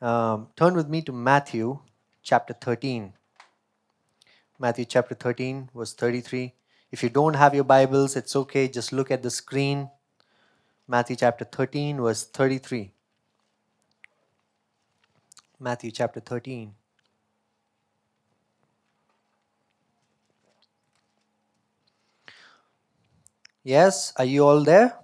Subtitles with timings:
[0.00, 1.78] Um, turn with me to Matthew
[2.22, 3.12] chapter 13.
[4.58, 6.54] Matthew chapter 13, verse 33.
[6.90, 8.68] If you don't have your Bibles, it's okay.
[8.68, 9.90] Just look at the screen.
[10.88, 12.92] Matthew chapter 13, verse 33.
[15.58, 16.74] Matthew chapter 13.
[23.62, 24.96] Yes, are you all there?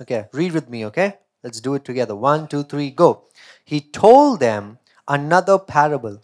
[0.00, 1.18] Okay, read with me, okay?
[1.42, 2.14] Let's do it together.
[2.14, 3.24] One, two, three, go.
[3.64, 6.20] He told them another parable.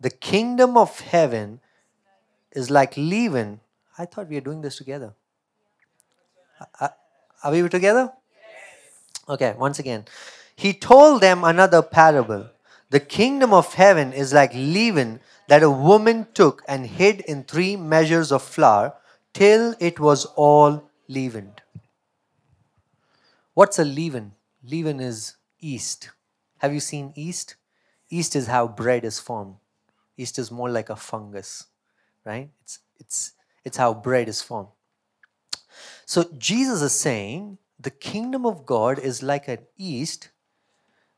[0.00, 1.60] The kingdom of heaven
[2.52, 3.60] is like leaven.
[3.96, 5.14] I thought we were doing this together.
[6.80, 6.88] Uh,
[7.42, 8.12] Are we together?
[9.28, 10.04] Okay, once again.
[10.56, 12.50] He told them another parable.
[12.90, 17.76] The kingdom of heaven is like leaven that a woman took and hid in three
[17.76, 18.94] measures of flour
[19.32, 21.62] till it was all leavened.
[23.54, 24.32] What's a leaven?
[24.70, 26.10] Leaven is yeast.
[26.58, 27.56] Have you seen yeast?
[28.08, 29.56] Yeast is how bread is formed.
[30.16, 31.66] Yeast is more like a fungus,
[32.24, 32.50] right?
[32.62, 33.32] It's, it's,
[33.64, 34.68] it's how bread is formed.
[36.04, 40.30] So Jesus is saying the kingdom of God is like an yeast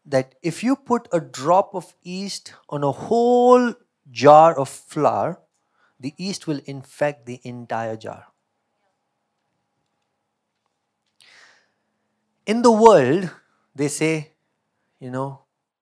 [0.05, 3.75] that if you put a drop of yeast on a whole
[4.11, 5.41] jar of flour,
[5.99, 8.27] the yeast will infect the entire jar.
[12.47, 13.31] In the world,
[13.81, 14.33] they say,
[15.01, 15.41] you know,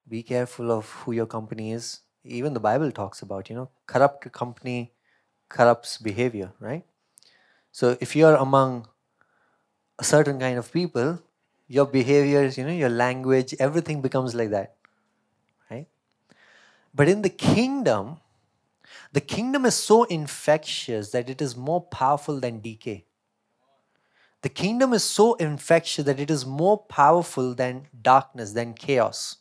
[0.08, 2.00] be careful of who your company is.
[2.24, 4.92] Even the Bible talks about, you know, corrupt company
[5.48, 6.84] corrupts behavior, right?
[7.72, 8.86] So if you're among
[9.98, 11.20] a certain kind of people,
[11.66, 14.76] your behaviors, you know, your language, everything becomes like that,
[15.70, 15.88] right?
[16.94, 18.18] But in the kingdom,
[19.12, 23.07] the kingdom is so infectious that it is more powerful than decay.
[24.42, 29.36] The kingdom is so infectious that it is more powerful than darkness, than chaos,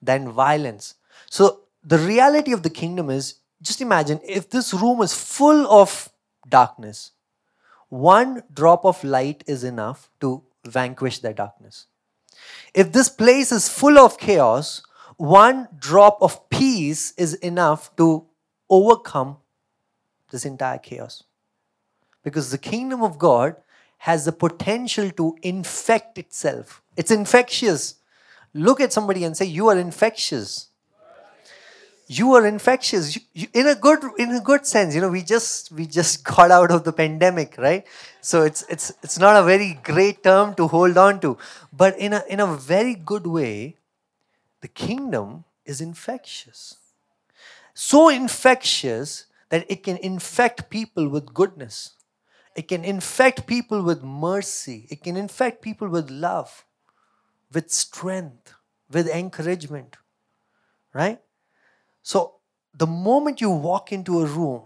[0.00, 0.94] than violence.
[1.28, 6.10] So, the reality of the kingdom is just imagine if this room is full of
[6.48, 7.12] darkness,
[7.88, 11.86] one drop of light is enough to vanquish that darkness.
[12.74, 14.82] If this place is full of chaos,
[15.16, 18.26] one drop of peace is enough to
[18.70, 19.38] overcome
[20.30, 21.24] this entire chaos.
[22.22, 23.56] Because the kingdom of God
[23.98, 26.82] has the potential to infect itself.
[26.96, 27.96] It's infectious.
[28.54, 30.68] Look at somebody and say, You are infectious.
[32.06, 33.14] You are infectious.
[33.14, 36.24] You, you, in a good in a good sense, you know, we just we just
[36.36, 37.86] got out of the pandemic, right?
[38.20, 41.36] So it's it's it's not a very great term to hold on to.
[41.72, 43.76] But in a in a very good way,
[44.62, 46.76] the kingdom is infectious.
[47.74, 51.92] So infectious that it can infect people with goodness
[52.58, 54.88] it can infect people with mercy.
[54.90, 56.64] It can infect people with love,
[57.52, 58.52] with strength,
[58.90, 59.96] with encouragement.
[60.92, 61.20] Right?
[62.02, 62.40] So,
[62.74, 64.62] the moment you walk into a room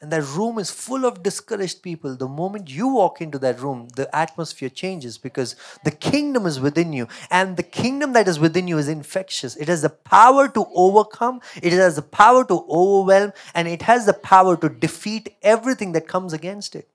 [0.00, 3.90] and that room is full of discouraged people, the moment you walk into that room,
[3.94, 5.54] the atmosphere changes because
[5.84, 7.06] the kingdom is within you.
[7.30, 9.54] And the kingdom that is within you is infectious.
[9.54, 14.04] It has the power to overcome, it has the power to overwhelm, and it has
[14.04, 16.90] the power to defeat everything that comes against it.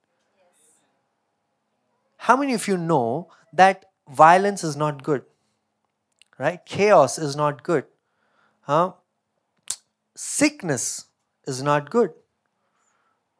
[2.25, 5.23] How many of you know that violence is not good?
[6.37, 6.63] Right?
[6.65, 7.85] Chaos is not good.
[8.61, 8.91] Huh?
[10.15, 11.05] Sickness
[11.47, 12.11] is not good.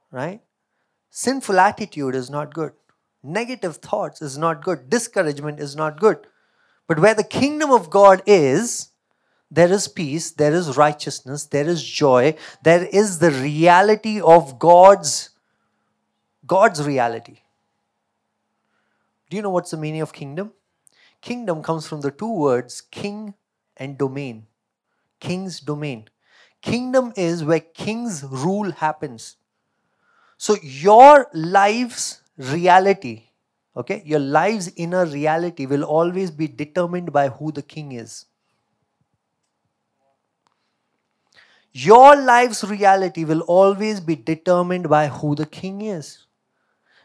[0.10, 0.42] Right?
[1.12, 2.74] Sinful attitude is not good.
[3.22, 4.90] Negative thoughts is not good.
[4.90, 6.26] Discouragement is not good.
[6.88, 8.90] But where the kingdom of God is,
[9.52, 15.30] there is peace, there is righteousness, there is joy, there is the reality of God's
[16.48, 17.41] God's reality.
[19.32, 20.52] Do you know what's the meaning of kingdom?
[21.22, 23.34] Kingdom comes from the two words king
[23.78, 24.48] and domain.
[25.22, 26.10] King's domain.
[26.62, 29.38] Kingdom is where king's rule happens.
[30.38, 33.30] So your life's reality,
[33.78, 38.26] okay, your life's inner reality will always be determined by who the king is.
[41.72, 46.26] Your life's reality will always be determined by who the king is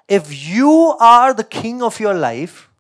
[0.09, 2.71] if you are the king of your life,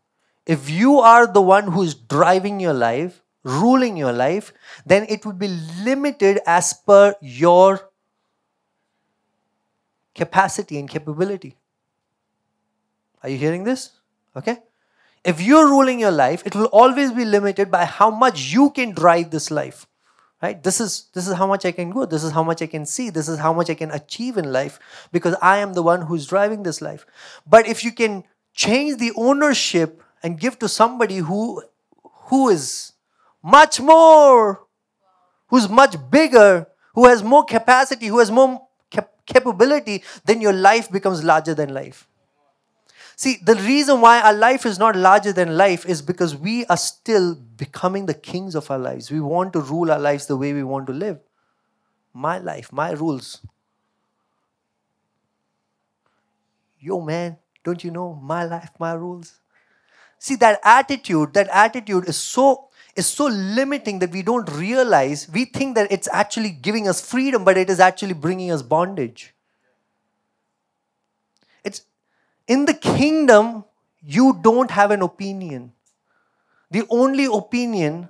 [0.46, 4.52] if you are the one who is driving your life, ruling your life,
[4.84, 5.48] then it would be
[5.82, 7.90] limited as per your
[10.14, 11.56] capacity and capability.
[13.22, 13.90] Are you hearing this?
[14.36, 14.58] Okay?
[15.24, 18.92] If you're ruling your life, it will always be limited by how much you can
[18.92, 19.86] drive this life
[20.42, 20.62] right?
[20.62, 22.86] This is this is how much i can go this is how much i can
[22.86, 23.10] see.
[23.10, 24.78] This is how much i can achieve in life
[25.12, 27.06] because i am the one who's driving this life.
[27.46, 28.24] But if you can
[28.54, 31.62] change the ownership and give to somebody who
[32.28, 32.92] who is
[33.42, 34.66] much more
[35.48, 40.90] who's much bigger, who has more capacity, who has more cap- capability, then your life
[40.90, 42.08] becomes larger than life.
[43.18, 46.76] See, the reason why our life is not larger than life is because we are
[46.76, 49.10] still becoming the kings of our lives.
[49.10, 51.18] We want to rule our lives the way we want to live.
[52.12, 53.40] My life, my rules.
[56.78, 59.40] Yo, man, don't you know my life, my rules?
[60.18, 65.44] See, that attitude, that attitude is so is so limiting that we don't realize we
[65.44, 69.34] think that it's actually giving us freedom but it is actually bringing us bondage
[71.62, 71.82] it's
[72.46, 73.64] in the kingdom,
[74.00, 75.72] you don't have an opinion.
[76.70, 78.08] The only opinion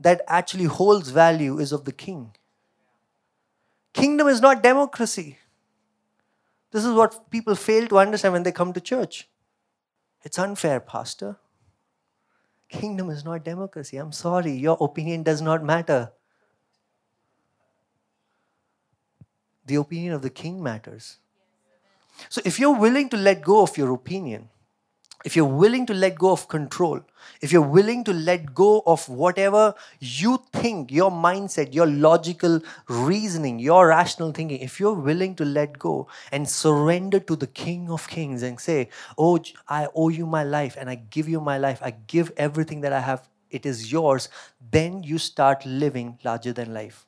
[0.00, 2.32] that actually holds value is of the king.
[3.92, 5.38] Kingdom is not democracy.
[6.70, 9.28] This is what people fail to understand when they come to church.
[10.24, 11.36] It's unfair, Pastor.
[12.68, 13.98] Kingdom is not democracy.
[13.98, 16.12] I'm sorry, your opinion does not matter.
[19.66, 21.18] The opinion of the king matters.
[22.28, 24.48] So if you're willing to let go of your opinion,
[25.24, 27.00] if you're willing to let go of control,
[27.40, 33.60] if you're willing to let go of whatever you think, your mindset, your logical reasoning,
[33.60, 38.08] your rational thinking, if you're willing to let go and surrender to the King of
[38.08, 39.38] Kings and say, Oh,
[39.68, 42.92] I owe you my life and I give you my life, I give everything that
[42.92, 44.28] I have, it is yours,
[44.72, 47.06] then you start living larger than life.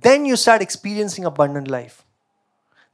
[0.00, 2.04] Then you start experiencing abundant life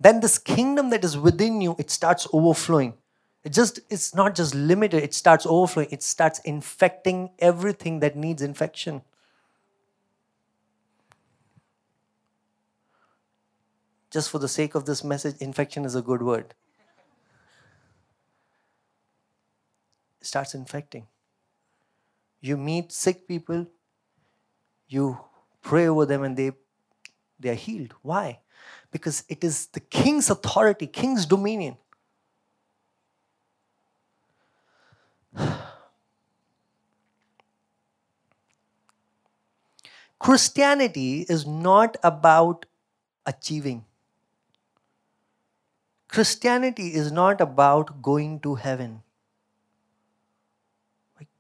[0.01, 2.95] then this kingdom that is within you it starts overflowing.
[3.43, 5.89] It just it's not just limited it starts overflowing.
[5.91, 9.03] It starts infecting everything that needs infection.
[14.11, 16.55] Just for the sake of this message infection is a good word.
[20.21, 21.09] It starts infecting.
[22.41, 23.67] You meet sick people
[24.89, 25.19] you
[25.63, 26.53] pray over them and they
[27.39, 28.39] they are healed why
[28.91, 31.77] because it is the king's authority, king's dominion.
[40.19, 42.67] Christianity is not about
[43.27, 43.85] achieving.
[46.09, 49.03] Christianity is not about going to heaven.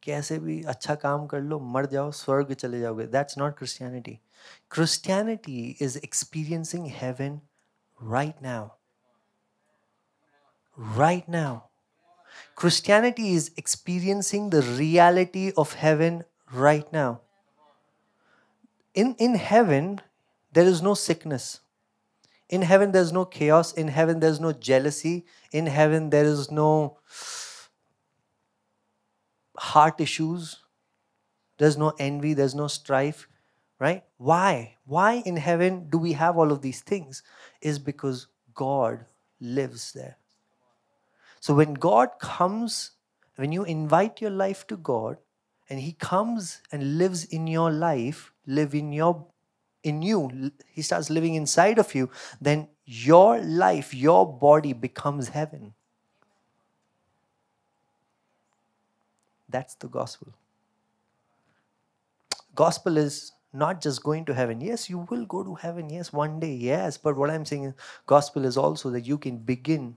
[0.03, 4.19] कैसे भी अच्छा काम कर लो मर जाओ स्वर्ग चले जाओगे that's not Christianity
[4.71, 7.39] Christianity is experiencing haven
[8.11, 8.67] right now
[10.79, 11.65] right now.
[12.55, 17.21] Christianity is experiencing the reality of heaven right now.
[18.93, 20.01] In, in heaven,
[20.53, 21.59] there is no sickness.
[22.49, 23.73] In heaven, there's no chaos.
[23.73, 25.25] In heaven, there's no jealousy.
[25.51, 26.97] In heaven, there is no
[29.56, 30.56] heart issues.
[31.58, 33.28] There's no envy, there's no strife,
[33.78, 34.04] right?
[34.16, 34.76] Why?
[34.84, 37.22] Why in heaven do we have all of these things?
[37.60, 39.06] Is because God
[39.40, 40.16] lives there.
[41.40, 42.92] So when God comes,
[43.36, 45.18] when you invite your life to God,
[45.68, 49.26] and He comes and lives in your life, live in your
[49.82, 52.10] in you, He starts living inside of you,
[52.40, 55.74] then your life, your body becomes heaven.
[59.54, 60.34] That's the gospel.
[62.56, 64.60] Gospel is not just going to heaven.
[64.60, 65.90] Yes, you will go to heaven.
[65.90, 66.52] Yes, one day.
[66.52, 69.96] Yes, but what I'm saying is, gospel is also that you can begin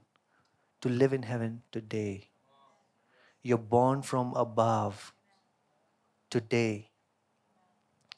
[0.82, 2.30] to live in heaven today.
[3.42, 5.12] You're born from above
[6.30, 6.92] today.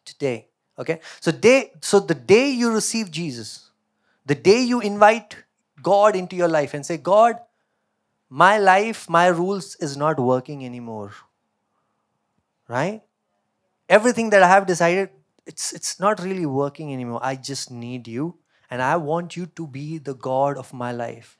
[0.03, 0.49] Today.
[0.77, 0.99] Okay?
[1.21, 3.71] So day so the day you receive Jesus,
[4.25, 5.37] the day you invite
[5.81, 7.39] God into your life and say, God,
[8.27, 11.13] my life, my rules is not working anymore.
[12.69, 13.01] Right?
[13.89, 15.09] Everything that I have decided,
[15.45, 17.19] it's, it's not really working anymore.
[17.21, 18.37] I just need you.
[18.69, 21.37] And I want you to be the God of my life.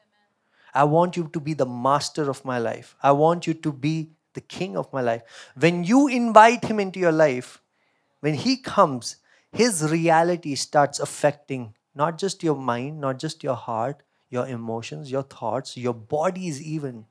[0.74, 2.96] I want you to be the master of my life.
[3.04, 5.22] I want you to be the king of my life.
[5.56, 7.62] When you invite him into your life,
[8.20, 9.18] when he comes,
[9.52, 15.24] his reality starts affecting not just your mind, not just your heart, your emotions, your
[15.24, 17.06] thoughts, your bodies, even.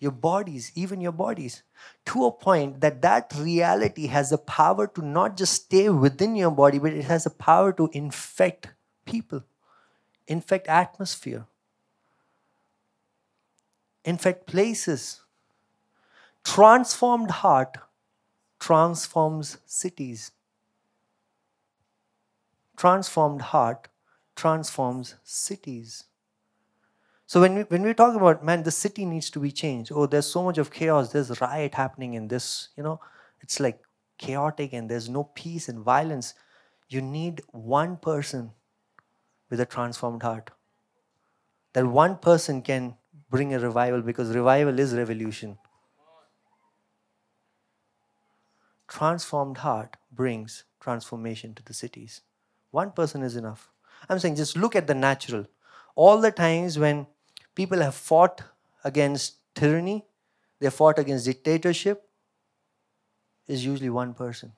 [0.00, 1.62] Your bodies, even your bodies,
[2.06, 6.50] to a point that that reality has the power to not just stay within your
[6.50, 8.68] body, but it has the power to infect
[9.04, 9.44] people,
[10.26, 11.44] infect atmosphere,
[14.04, 15.20] infect places.
[16.42, 17.76] Transformed heart
[18.58, 20.32] transforms cities.
[22.76, 23.88] Transformed heart
[24.34, 26.04] transforms cities.
[27.30, 29.92] So when we, when we talk about, man, the city needs to be changed.
[29.94, 31.12] Oh, there's so much of chaos.
[31.12, 32.98] There's riot happening in this, you know.
[33.40, 33.78] It's like,
[34.18, 36.34] chaotic and there's no peace and violence,
[36.88, 38.50] you need one person
[39.48, 40.50] with a transformed heart.
[41.72, 42.96] That one person can
[43.30, 45.56] bring a revival because revival is revolution.
[48.88, 52.22] Transformed heart brings transformation to the cities.
[52.72, 53.70] One person is enough.
[54.08, 55.46] I'm saying just look at the natural.
[55.94, 57.06] All the times when
[57.54, 58.42] people have fought
[58.84, 60.04] against tyranny,
[60.58, 62.08] they fought against dictatorship,
[63.46, 64.52] is usually one person.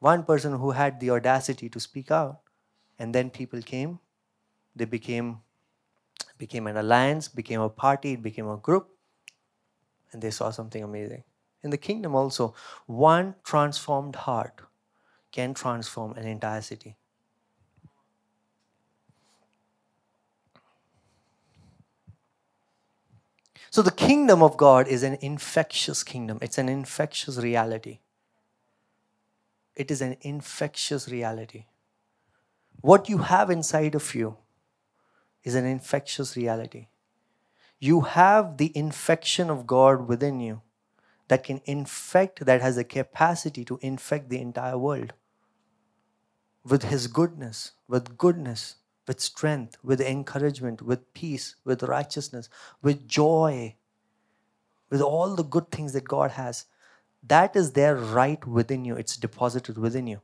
[0.00, 2.40] One person who had the audacity to speak out.
[2.98, 3.98] And then people came,
[4.74, 5.40] they became
[6.38, 8.88] became an alliance, became a party, it became a group,
[10.12, 11.24] and they saw something amazing.
[11.62, 12.54] In the kingdom also,
[12.86, 14.60] one transformed heart
[15.32, 16.96] can transform an entire city.
[23.70, 28.00] So, the kingdom of God is an infectious kingdom, it's an infectious reality.
[29.74, 31.66] It is an infectious reality.
[32.80, 34.38] What you have inside of you
[35.44, 36.86] is an infectious reality.
[37.78, 40.62] You have the infection of God within you
[41.28, 45.12] that can infect, that has the capacity to infect the entire world
[46.64, 52.48] with His goodness, with goodness, with strength, with encouragement, with peace, with righteousness,
[52.82, 53.74] with joy,
[54.90, 56.66] with all the good things that God has.
[57.22, 58.96] That is there right within you.
[58.96, 60.20] It's deposited within you.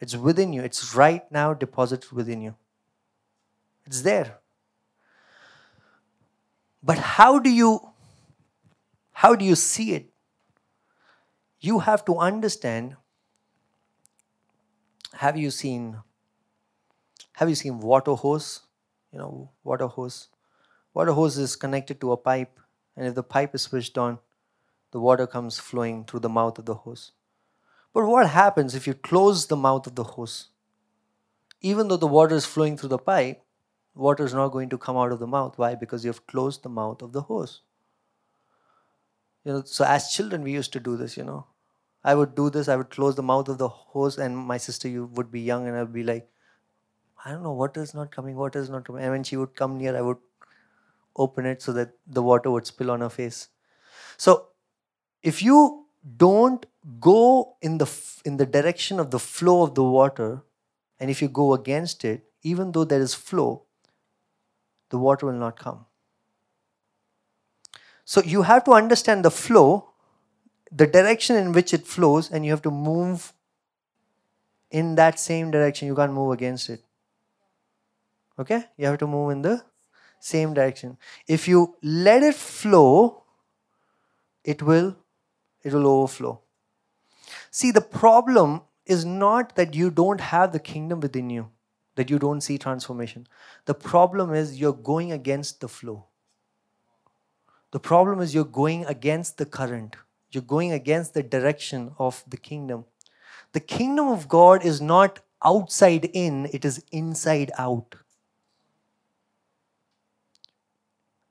[0.00, 0.62] It's within you.
[0.62, 2.54] It's right now deposited within you.
[3.84, 4.38] It's there.
[6.82, 7.80] But how do you
[9.12, 10.10] how do you see it?
[11.60, 12.96] You have to understand
[15.14, 15.98] have you seen
[17.38, 18.62] have you seen water hose?
[19.12, 20.26] You know, water hose.
[20.92, 22.58] Water hose is connected to a pipe,
[22.96, 24.18] and if the pipe is switched on,
[24.90, 27.12] the water comes flowing through the mouth of the hose.
[27.94, 30.48] But what happens if you close the mouth of the hose?
[31.60, 33.40] Even though the water is flowing through the pipe,
[33.94, 35.56] water is not going to come out of the mouth.
[35.58, 35.76] Why?
[35.76, 37.60] Because you have closed the mouth of the hose.
[39.44, 41.46] You know, so as children, we used to do this, you know.
[42.02, 44.88] I would do this, I would close the mouth of the hose, and my sister
[44.88, 46.28] you would be young, and I would be like,
[47.24, 49.02] I don't know, what is not coming, what is not coming.
[49.02, 50.18] And when she would come near, I would
[51.16, 53.48] open it so that the water would spill on her face.
[54.16, 54.48] So
[55.22, 56.64] if you don't
[57.00, 57.86] go in the
[58.24, 60.42] in the direction of the flow of the water,
[61.00, 63.64] and if you go against it, even though there is flow,
[64.90, 65.86] the water will not come.
[68.04, 69.90] So you have to understand the flow,
[70.72, 73.32] the direction in which it flows, and you have to move
[74.70, 75.88] in that same direction.
[75.88, 76.84] You can't move against it.
[78.38, 78.64] Okay?
[78.76, 79.62] You have to move in the
[80.20, 80.96] same direction.
[81.26, 83.24] If you let it flow,
[84.44, 84.96] it will
[85.62, 86.40] it will overflow.
[87.50, 91.50] See, the problem is not that you don't have the kingdom within you,
[91.96, 93.26] that you don't see transformation.
[93.66, 96.06] The problem is you're going against the flow.
[97.70, 99.96] The problem is you're going against the current.
[100.30, 102.86] You're going against the direction of the kingdom.
[103.52, 107.94] The kingdom of God is not outside in, it is inside out.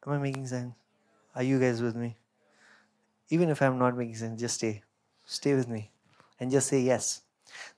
[0.07, 0.73] Am I making sense?
[1.35, 2.15] Are you guys with me?
[3.29, 4.81] Even if I'm not making sense, just stay.
[5.25, 5.91] Stay with me
[6.39, 7.21] and just say yes.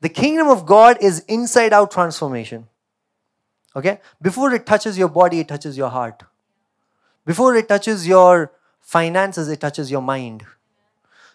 [0.01, 2.67] The kingdom of God is inside out transformation.
[3.75, 4.00] Okay?
[4.21, 6.24] Before it touches your body, it touches your heart.
[7.25, 10.45] Before it touches your finances, it touches your mind.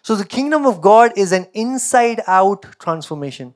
[0.01, 3.53] So the kingdom of God is an inside out transformation.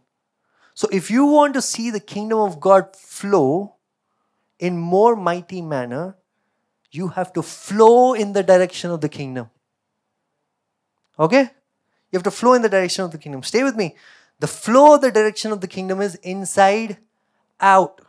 [0.73, 3.75] So if you want to see the kingdom of God flow
[4.59, 6.15] in more mighty manner,
[6.91, 9.49] you have to flow in the direction of the kingdom.
[11.17, 11.51] Okay?
[12.11, 13.43] You have to flow in the direction of the kingdom.
[13.43, 13.95] Stay with me.
[14.39, 16.97] The flow of the direction of the kingdom is inside
[17.59, 18.01] out.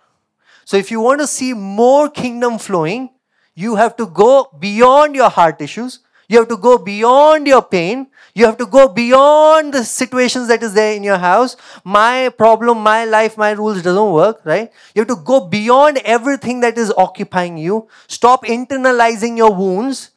[0.65, 3.11] So if you want to see more kingdom flowing,
[3.55, 6.01] you have to go beyond your heart issues.
[6.31, 8.07] You have to go beyond your pain.
[8.35, 11.57] You have to go beyond the situations that is there in your house.
[11.83, 14.71] My problem, my life, my rules doesn't work, right?
[14.95, 17.89] You have to go beyond everything that is occupying you.
[18.07, 20.13] Stop internalizing your wounds.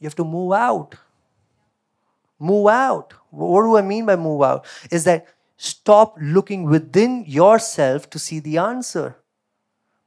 [0.00, 0.96] You have to move out.
[2.38, 3.14] Move out.
[3.30, 4.66] What do I mean by move out?
[4.90, 9.16] Is that stop looking within yourself to see the answer.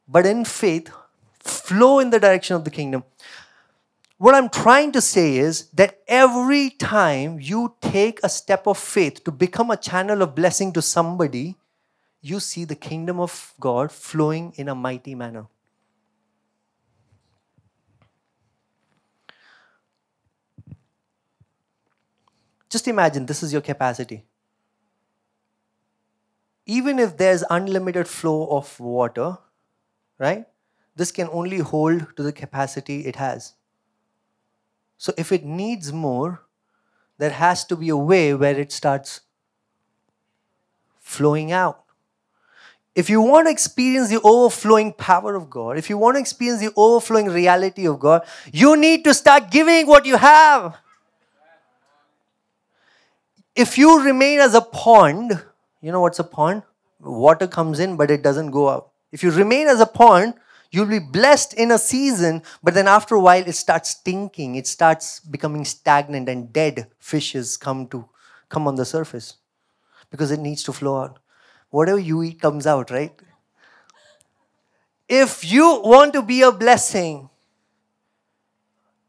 [0.08, 0.92] But in faith,
[1.40, 3.06] flow in the direction of the kingdom.
[4.20, 9.24] What I'm trying to say is that every time you take a step of faith
[9.24, 11.56] to become a channel of blessing to somebody,
[12.20, 15.48] you see the kingdom of God flowing in a mighty manner.
[22.70, 24.26] Just imagine this is your capacity.
[26.66, 29.38] Even if there's unlimited flow of water,
[30.18, 30.46] right?
[30.98, 33.54] This can only hold to the capacity it has.
[35.00, 36.42] So if it needs more,
[37.18, 39.22] there has to be a way where it starts
[41.00, 41.86] flowing out.
[42.96, 46.60] If you want to experience the overflowing power of God, if you want to experience
[46.60, 50.76] the overflowing reality of God, you need to start giving what you have.
[53.56, 55.42] If you remain as a pond,
[55.80, 56.64] you know what's a pond?
[57.00, 58.90] Water comes in, but it doesn't go out.
[59.14, 60.34] If you remain as a pond,
[60.72, 64.68] you'll be blessed in a season, but then after a while it starts stinking, it
[64.68, 68.08] starts becoming stagnant, and dead fishes come to
[68.50, 69.38] come on the surface
[70.10, 71.20] because it needs to flow out.
[71.70, 73.14] Whatever you eat comes out, right?
[75.08, 77.30] If you want to be a blessing,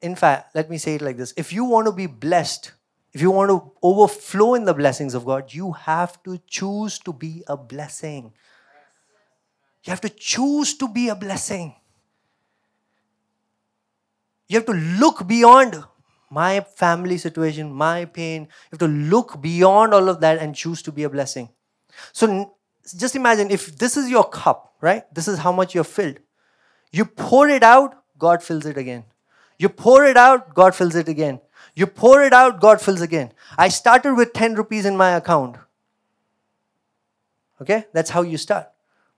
[0.01, 2.73] in fact, let me say it like this if you want to be blessed,
[3.13, 7.13] if you want to overflow in the blessings of God, you have to choose to
[7.13, 8.33] be a blessing.
[9.85, 11.75] You have to choose to be a blessing.
[14.49, 15.83] You have to look beyond
[16.29, 18.43] my family situation, my pain.
[18.43, 21.49] You have to look beyond all of that and choose to be a blessing.
[22.13, 22.55] So
[22.97, 25.13] just imagine if this is your cup, right?
[25.15, 26.19] This is how much you're filled.
[26.93, 29.05] You pour it out, God fills it again.
[29.59, 31.41] You pour it out, God fills it again.
[31.75, 33.33] You pour it out, God fills again.
[33.57, 35.57] I started with 10 rupees in my account.
[37.61, 37.85] Okay?
[37.93, 38.69] That's how you start.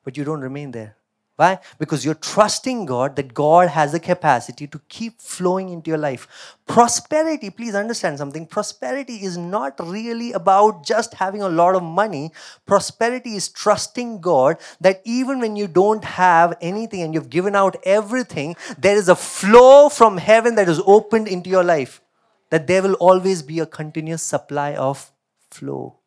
[0.05, 0.97] But you don't remain there.
[1.37, 1.61] Why?
[1.79, 6.57] Because you're trusting God that God has the capacity to keep flowing into your life.
[6.67, 8.47] Prosperity, please understand something.
[8.47, 12.33] Prosperity is not really about just having a lot of money.
[12.67, 17.77] Prosperity is trusting God that even when you don't have anything and you've given out
[17.85, 22.03] everything, there is a flow from heaven that is opened into your life.
[22.51, 25.11] That there will always be a continuous supply of
[25.51, 26.02] flow.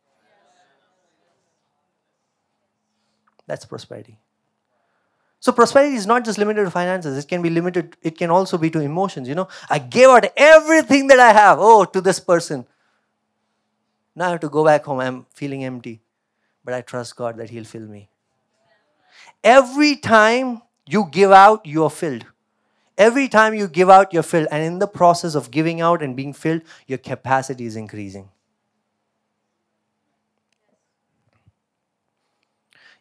[3.47, 4.17] That's prosperity.
[5.39, 7.23] So prosperity is not just limited to finances.
[7.23, 9.27] It can be limited, it can also be to emotions.
[9.27, 12.65] You know, I gave out everything that I have, oh, to this person.
[14.15, 14.99] Now I have to go back home.
[14.99, 16.01] I'm feeling empty.
[16.63, 18.09] But I trust God that He'll fill me.
[19.43, 22.25] Every time you give out, you are filled.
[22.97, 24.47] Every time you give out, you're filled.
[24.51, 28.29] And in the process of giving out and being filled, your capacity is increasing.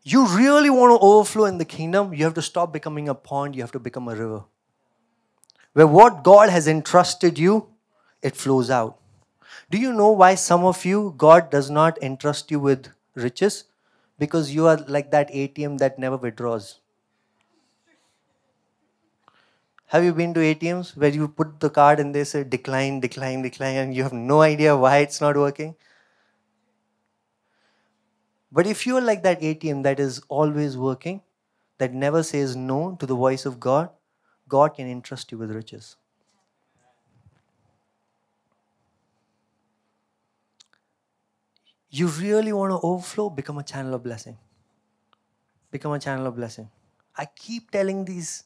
[0.04, 3.56] You really want to overflow in the kingdom, you have to stop becoming a pond,
[3.56, 4.44] you have to become a river.
[5.72, 7.68] Where what God has entrusted you,
[8.22, 8.98] it flows out.
[9.70, 13.64] Do you know why some of you, God does not entrust you with riches?
[14.18, 16.80] Because you are like that ATM that never withdraws.
[19.86, 23.42] Have you been to ATMs where you put the card and they say decline, decline,
[23.42, 25.76] decline, and you have no idea why it's not working?
[28.54, 31.22] But if you're like that ATM that is always working,
[31.78, 33.88] that never says no to the voice of God,
[34.48, 35.96] God can entrust you with riches.
[41.90, 44.38] You really want to overflow, become a channel of blessing.
[45.72, 46.70] Become a channel of blessing.
[47.16, 48.44] I keep telling these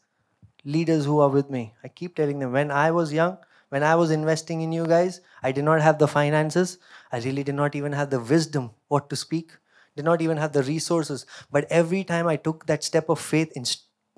[0.64, 3.36] leaders who are with me, I keep telling them when I was young,
[3.68, 6.78] when I was investing in you guys, I did not have the finances.
[7.12, 9.52] I really did not even have the wisdom what to speak
[9.98, 11.26] did not even have the resources.
[11.50, 13.64] But every time I took that step of faith in,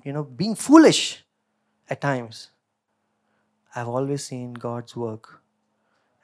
[0.03, 1.23] you know, being foolish
[1.89, 2.49] at times,
[3.75, 5.41] I've always seen God's work.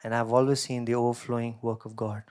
[0.04, 2.22] And I've always seen the overflowing work of God.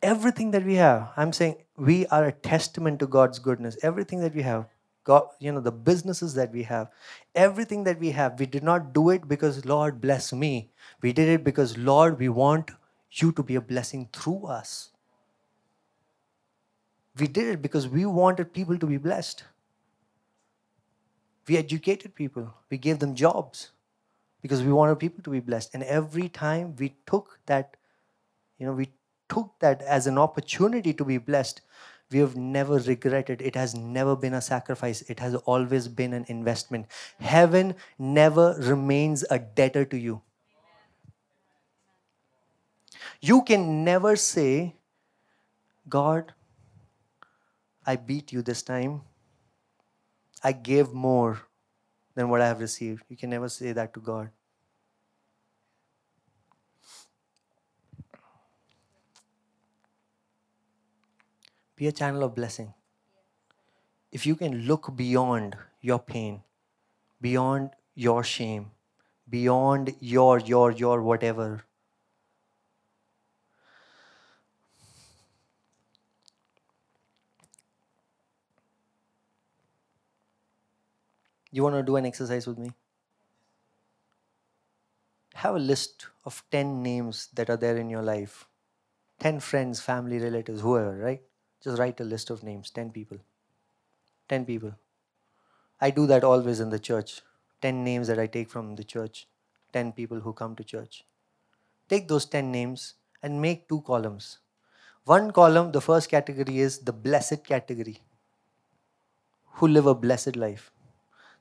[0.00, 3.76] Everything that we have, I'm saying we are a testament to God's goodness.
[3.82, 4.66] Everything that we have,
[5.02, 6.92] God, you know, the businesses that we have,
[7.34, 10.70] everything that we have, we did not do it because, Lord, bless me.
[11.02, 12.70] We did it because, Lord, we want
[13.10, 14.90] you to be a blessing through us.
[17.18, 19.44] We did it because we wanted people to be blessed.
[21.48, 23.70] We educated people, we gave them jobs
[24.42, 25.74] because we wanted people to be blessed.
[25.74, 27.76] And every time we took that,
[28.58, 28.90] you know, we
[29.28, 31.62] took that as an opportunity to be blessed,
[32.10, 33.42] we have never regretted.
[33.42, 36.86] It has never been a sacrifice, it has always been an investment.
[37.18, 40.22] Heaven never remains a debtor to you.
[43.20, 44.76] You can never say,
[45.88, 46.34] God,
[47.88, 49.00] I beat you this time.
[50.44, 51.40] I gave more
[52.14, 53.04] than what I have received.
[53.08, 54.28] You can never say that to God.
[61.76, 62.74] Be a channel of blessing.
[64.12, 66.42] If you can look beyond your pain,
[67.22, 68.72] beyond your shame,
[69.30, 71.64] beyond your, your, your, whatever,
[81.50, 82.72] You want to do an exercise with me?
[85.34, 88.46] Have a list of 10 names that are there in your life
[89.20, 91.22] 10 friends, family, relatives, whoever, right?
[91.60, 93.18] Just write a list of names 10 people.
[94.28, 94.74] 10 people.
[95.80, 97.22] I do that always in the church.
[97.62, 99.26] 10 names that I take from the church,
[99.72, 101.04] 10 people who come to church.
[101.88, 104.38] Take those 10 names and make two columns.
[105.04, 108.02] One column, the first category is the blessed category,
[109.54, 110.70] who live a blessed life.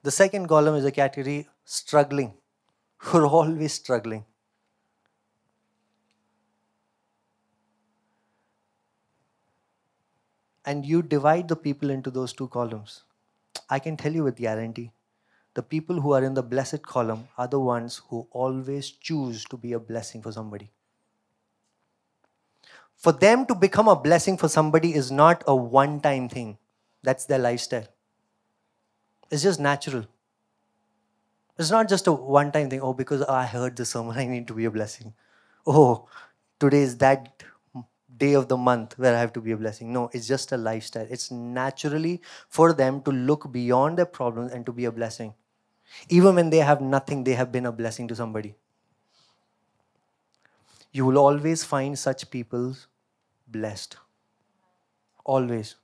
[0.07, 2.33] The second column is a category struggling,
[2.99, 4.23] who are always struggling.
[10.65, 13.03] And you divide the people into those two columns.
[13.69, 14.93] I can tell you with the guarantee
[15.55, 19.57] the people who are in the blessed column are the ones who always choose to
[19.57, 20.71] be a blessing for somebody.
[22.95, 26.59] For them to become a blessing for somebody is not a one time thing,
[27.03, 27.89] that's their lifestyle.
[29.31, 30.05] It's just natural.
[31.57, 34.47] It's not just a one time thing, oh, because I heard the sermon, I need
[34.47, 35.13] to be a blessing.
[35.65, 36.07] Oh,
[36.59, 37.43] today is that
[38.17, 39.93] day of the month where I have to be a blessing.
[39.93, 41.07] No, it's just a lifestyle.
[41.09, 45.33] It's naturally for them to look beyond their problems and to be a blessing.
[46.09, 48.55] Even when they have nothing, they have been a blessing to somebody.
[50.91, 52.75] You will always find such people
[53.47, 53.97] blessed.
[55.25, 55.75] Always.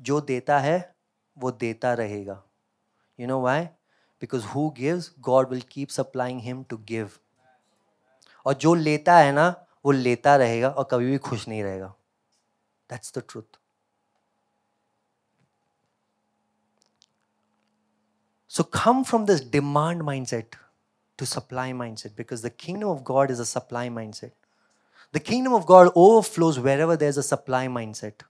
[0.00, 0.94] जो देता है,
[1.36, 2.42] वो देता रहेगा।
[3.18, 3.64] You know why
[4.22, 7.10] because who gives God will keep supplying him to give
[8.46, 9.48] और जो लेता है ना,
[9.84, 11.94] वो लेता रहेगा और कभी भी खुश नहीं रहेगा।
[12.90, 13.58] That's the truth
[18.50, 20.56] so come from this demand mindset
[21.18, 24.32] to supply mindset because the kingdom of God is a supply mindset
[25.14, 25.90] the kingdom of God
[26.24, 28.22] overflows wherever there is a supply mindset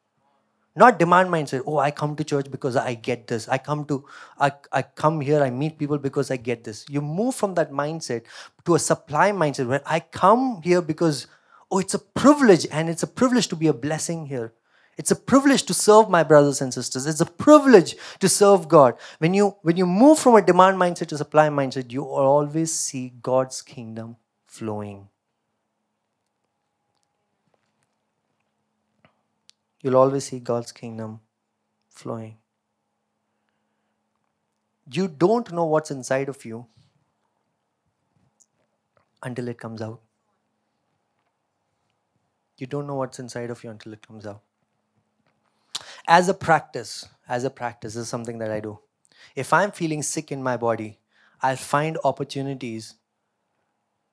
[0.80, 1.62] Not demand mindset.
[1.66, 3.48] Oh, I come to church because I get this.
[3.48, 4.02] I come to
[4.38, 6.86] I, I come here, I meet people because I get this.
[6.88, 8.22] You move from that mindset
[8.64, 11.26] to a supply mindset where I come here because
[11.70, 14.54] oh, it's a privilege and it's a privilege to be a blessing here.
[14.96, 17.06] It's a privilege to serve my brothers and sisters.
[17.06, 18.96] It's a privilege to serve God.
[19.18, 23.12] When you when you move from a demand mindset to supply mindset, you always see
[23.22, 24.16] God's kingdom
[24.46, 25.08] flowing.
[29.82, 31.20] You'll always see God's kingdom
[31.88, 32.36] flowing.
[34.92, 36.66] You don't know what's inside of you
[39.22, 40.00] until it comes out.
[42.58, 44.42] You don't know what's inside of you until it comes out.
[46.06, 48.80] As a practice, as a practice, is something that I do.
[49.34, 50.98] If I'm feeling sick in my body,
[51.40, 52.96] I'll find opportunities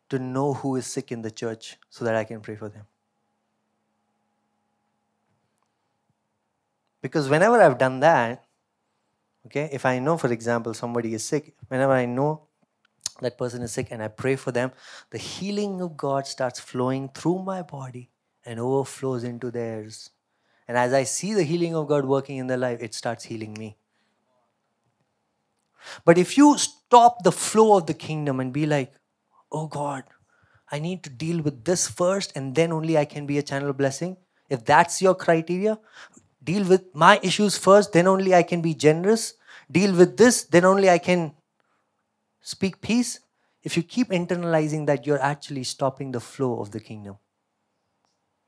[0.10, 2.86] to know who is sick in the church so that I can pray for them.
[7.02, 8.44] Because whenever I've done that,
[9.46, 12.48] okay, if I know, for example, somebody is sick, whenever I know
[13.22, 14.72] that person is sick and I pray for them,
[15.12, 18.12] the healing of God starts flowing through my body
[18.46, 20.10] and overflows into theirs.
[20.68, 23.56] And as I see the healing of God working in their life, it starts healing
[23.58, 23.78] me.
[26.04, 28.94] But if you stop the flow of the kingdom and be like,
[29.52, 30.04] oh God,
[30.70, 33.70] I need to deal with this first and then only I can be a channel
[33.70, 34.18] of blessing,
[34.50, 35.80] if that's your criteria,
[36.48, 39.34] deal with my issues first, then only I can be generous.
[39.70, 41.34] Deal with this, then only I can
[42.42, 43.20] speak peace.
[43.64, 47.18] If you keep internalizing that, you're actually stopping the flow of the kingdom.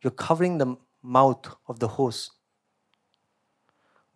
[0.01, 2.31] You're covering the mouth of the horse.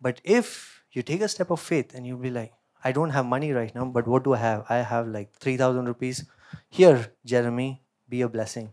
[0.00, 3.26] But if you take a step of faith and you'll be like, I don't have
[3.26, 4.64] money right now, but what do I have?
[4.68, 6.24] I have like 3,000 rupees.
[6.70, 8.72] Here, Jeremy, be a blessing.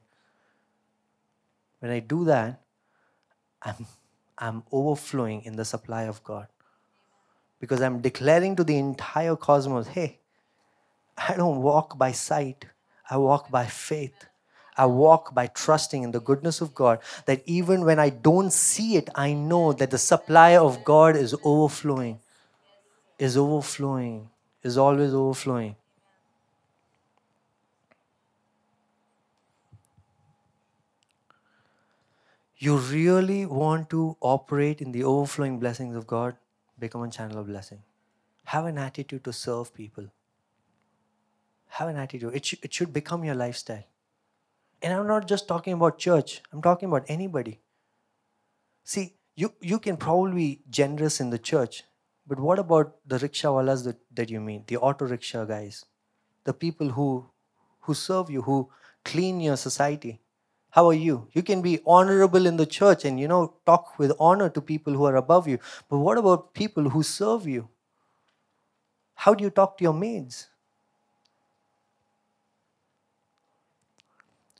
[1.79, 2.61] When I do that,
[3.61, 3.85] I'm,
[4.41, 6.47] I'm overflowing in the supply of God.
[7.59, 10.19] Because I'm declaring to the entire cosmos hey,
[11.15, 12.65] I don't walk by sight,
[13.09, 14.25] I walk by faith.
[14.77, 18.95] I walk by trusting in the goodness of God that even when I don't see
[18.95, 22.19] it, I know that the supply of God is overflowing,
[23.19, 24.29] is overflowing,
[24.63, 25.75] is always overflowing.
[32.63, 36.35] You really want to operate in the overflowing blessings of God,
[36.77, 37.79] become a channel of blessing.
[38.43, 40.05] Have an attitude to serve people.
[41.69, 42.35] Have an attitude.
[42.35, 43.83] It, sh- it should become your lifestyle.
[44.79, 47.59] And I'm not just talking about church, I'm talking about anybody.
[48.83, 51.83] See, you, you can probably be generous in the church,
[52.27, 55.83] but what about the rickshawalas that, that you meet, the auto rickshaw guys,
[56.43, 57.25] the people who,
[57.79, 58.69] who serve you, who
[59.03, 60.19] clean your society?
[60.71, 61.27] How are you?
[61.33, 64.93] You can be honorable in the church and, you know, talk with honor to people
[64.93, 65.59] who are above you.
[65.89, 67.69] But what about people who serve you,
[69.15, 70.47] How do you talk to your maids?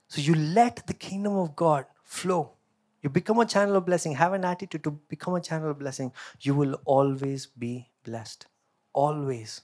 [0.07, 2.53] So you let the kingdom of God flow.
[3.01, 4.15] You become a channel of blessing.
[4.15, 6.13] Have an attitude to become a channel of blessing.
[6.41, 8.47] You will always be blessed.
[8.93, 9.61] Always.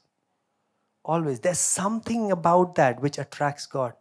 [1.06, 1.42] Always.
[1.42, 3.94] There's something about that which attracts God.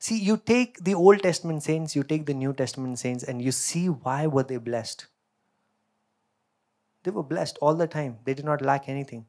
[0.00, 3.52] See, you take the Old Testament saints, you take the New Testament saints, and you
[3.52, 5.06] see why were they blessed.
[7.02, 8.18] They were blessed all the time.
[8.24, 9.26] They did not lack anything.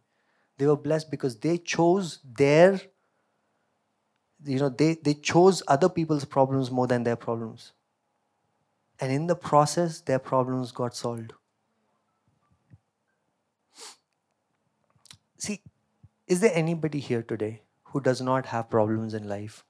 [0.57, 2.79] They were blessed because they chose their,
[4.45, 7.73] you know, they, they chose other people's problems more than their problems.
[9.01, 11.33] And in the process, their problems got solved.
[15.37, 15.59] See,
[16.27, 19.65] is there anybody here today who does not have problems in life?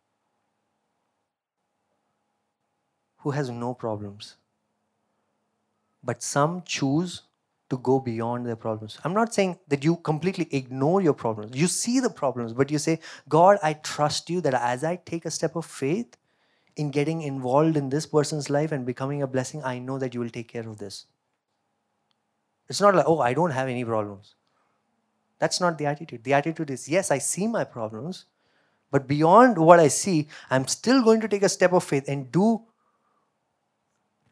[3.22, 4.36] Who has no problems?
[6.04, 7.24] But some choose
[7.70, 9.00] to go beyond their problems.
[9.04, 11.56] I'm not saying that you completely ignore your problems.
[11.56, 15.26] You see the problems, but you say, God, I trust you that as I take
[15.26, 16.18] a step of faith
[16.76, 20.20] in getting involved in this person's life and becoming a blessing, I know that you
[20.20, 21.06] will take care of this.
[22.68, 24.36] It's not like, oh, I don't have any problems.
[25.40, 26.24] That's not the attitude.
[26.24, 28.26] The attitude is, yes, I see my problems,
[28.92, 32.32] but beyond what I see, I'm still going to take a step of faith and
[32.32, 32.64] do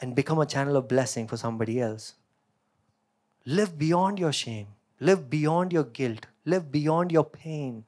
[0.01, 2.15] and become a channel of blessing for somebody else.
[3.45, 4.67] Live beyond your shame.
[4.99, 6.25] Live beyond your guilt.
[6.45, 7.85] Live beyond your pain.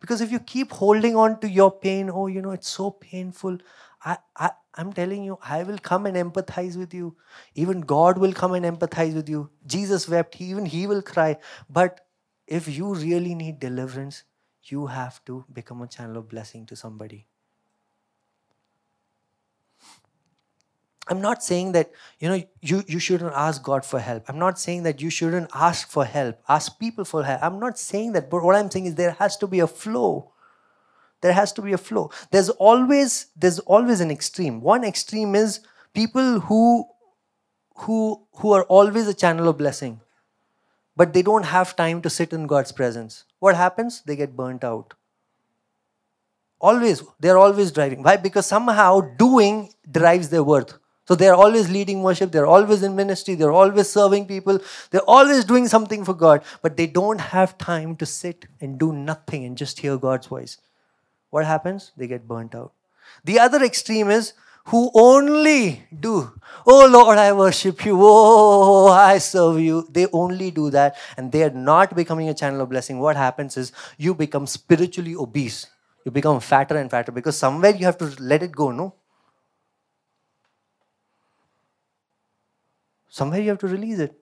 [0.00, 3.58] Because if you keep holding on to your pain, oh, you know, it's so painful.
[4.04, 7.16] I, I, I'm telling you, I will come and empathize with you.
[7.54, 9.50] Even God will come and empathize with you.
[9.66, 11.36] Jesus wept, even He will cry.
[11.70, 12.00] But
[12.46, 14.24] if you really need deliverance,
[14.64, 17.26] you have to become a channel of blessing to somebody.
[21.08, 24.24] I'm not saying that you know you, you shouldn't ask God for help.
[24.28, 27.42] I'm not saying that you shouldn't ask for help, ask people for help.
[27.42, 30.32] I'm not saying that, but what I'm saying is there has to be a flow.
[31.20, 32.10] There has to be a flow.
[32.30, 34.60] There's always there's always an extreme.
[34.60, 35.60] One extreme is
[35.92, 36.86] people who
[37.76, 40.00] who who are always a channel of blessing,
[40.96, 43.24] but they don't have time to sit in God's presence.
[43.40, 44.02] What happens?
[44.02, 44.94] They get burnt out.
[46.60, 48.04] Always, they're always driving.
[48.04, 48.16] Why?
[48.16, 50.78] Because somehow doing drives their worth.
[51.06, 54.60] So they're always leading worship, they're always in ministry, they're always serving people,
[54.90, 58.92] they're always doing something for God, but they don't have time to sit and do
[58.92, 60.58] nothing and just hear God's voice.
[61.30, 61.90] What happens?
[61.96, 62.72] They get burnt out.
[63.24, 64.32] The other extreme is
[64.66, 66.30] who only do,
[66.66, 69.88] oh Lord, I worship you, oh, I serve you.
[69.90, 73.00] They only do that and they are not becoming a channel of blessing.
[73.00, 75.66] What happens is you become spiritually obese.
[76.04, 78.94] You become fatter and fatter because somewhere you have to let it go, no?
[83.12, 84.14] Somewhere you have to release it.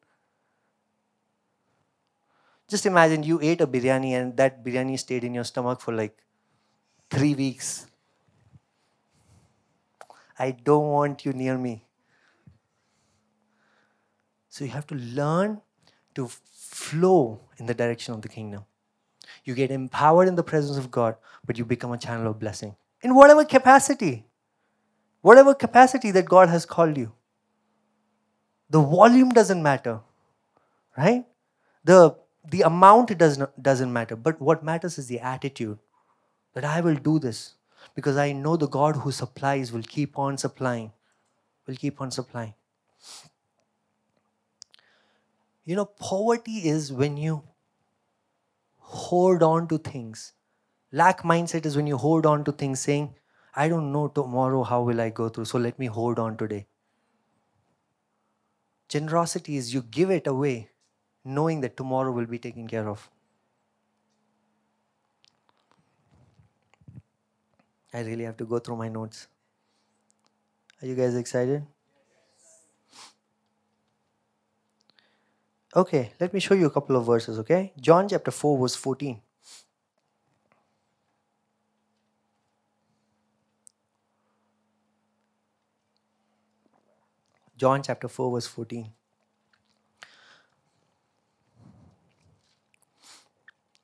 [2.69, 6.17] Just imagine you ate a biryani and that biryani stayed in your stomach for like
[7.09, 7.87] three weeks.
[10.37, 11.85] I don't want you near me.
[14.49, 15.61] So you have to learn
[16.17, 18.65] to flow in the direction of the kingdom.
[19.45, 21.15] You get empowered in the presence of God,
[21.47, 24.27] but you become a channel of blessing in whatever capacity,
[25.21, 27.13] whatever capacity that God has called you.
[28.71, 30.01] The volume doesn't matter,
[30.97, 31.27] right?
[31.85, 32.17] The,
[32.49, 35.79] the amount does not, doesn't matter, but what matters is the attitude
[36.55, 37.55] that I will do this
[37.95, 40.93] because I know the God who supplies will keep on supplying,
[41.67, 42.55] will keep on supplying.
[45.65, 47.43] You know, poverty is when you
[48.79, 50.33] hold on to things.
[50.93, 53.15] Lack mindset is when you hold on to things saying,
[53.55, 56.67] I don't know tomorrow how will I go through, so let me hold on today.
[58.91, 60.69] Generosity is you give it away
[61.25, 63.09] knowing that tomorrow will be taken care of.
[67.95, 69.29] I really have to go through my notes.
[70.83, 71.65] Are you guys excited?
[75.77, 77.73] Okay, let me show you a couple of verses, okay?
[77.81, 79.21] John chapter 4, verse 14.
[87.61, 88.91] John chapter 4, verse 14.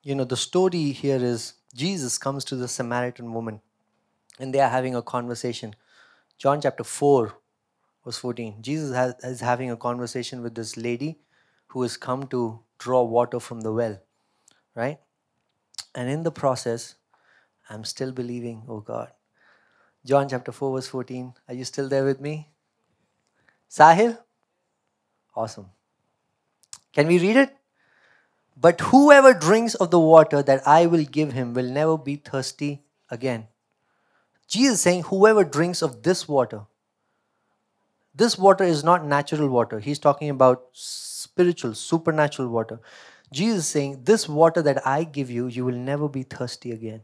[0.01, 3.61] You know, the story here is Jesus comes to the Samaritan woman
[4.39, 5.75] and they are having a conversation.
[6.39, 7.37] John chapter 4,
[8.03, 8.63] verse 14.
[8.63, 11.19] Jesus has, is having a conversation with this lady
[11.67, 14.01] who has come to draw water from the well,
[14.73, 14.97] right?
[15.93, 16.95] And in the process,
[17.69, 19.11] I'm still believing, oh God.
[20.03, 21.35] John chapter 4, verse 14.
[21.47, 22.49] Are you still there with me?
[23.69, 24.17] Sahil?
[25.35, 25.67] Awesome.
[26.93, 27.55] Can we read it?
[28.59, 32.81] But whoever drinks of the water that I will give him will never be thirsty
[33.11, 33.47] again.
[34.47, 36.61] Jesus saying, Whoever drinks of this water,
[38.15, 39.79] this water is not natural water.
[39.79, 42.79] He's talking about spiritual, supernatural water.
[43.31, 47.01] Jesus saying, This water that I give you, you will never be thirsty again.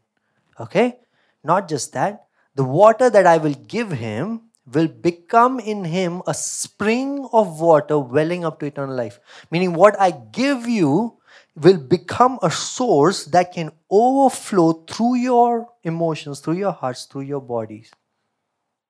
[0.59, 0.99] Okay?
[1.43, 6.33] Not just that, the water that I will give him will become in him a
[6.33, 9.19] spring of water welling up to eternal life.
[9.51, 11.17] Meaning, what I give you
[11.55, 17.41] will become a source that can overflow through your emotions, through your hearts, through your
[17.41, 17.91] bodies.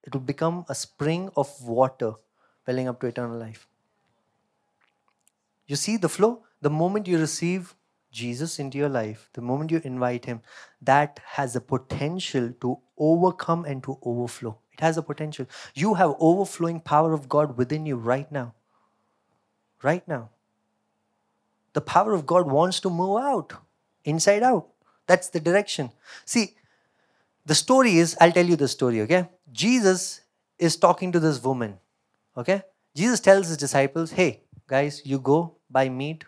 [0.04, 2.14] It will become a spring of water
[2.68, 3.68] welling up to eternal life.
[5.68, 6.44] You see the flow?
[6.62, 7.76] The moment you receive
[8.12, 10.42] Jesus into your life, the moment you invite Him,
[10.82, 14.58] that has the potential to overcome and to overflow.
[14.74, 15.46] It has a potential.
[15.74, 18.54] You have overflowing power of God within you right now.
[19.82, 20.30] Right now.
[21.74, 23.54] The power of God wants to move out,
[24.06, 24.68] inside out.
[25.08, 25.92] That's the direction.
[26.26, 26.56] See,
[27.46, 29.30] the story is I'll tell you the story, okay?
[29.52, 30.22] Jesus
[30.58, 31.80] is talking to this woman,
[32.38, 32.64] okay?
[32.96, 36.24] Jesus tells his disciples, hey, guys, you go buy meat,